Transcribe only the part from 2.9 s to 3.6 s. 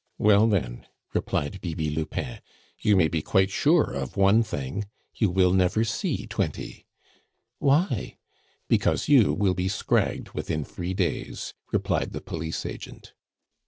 may be quite